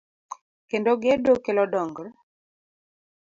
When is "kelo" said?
1.43-1.63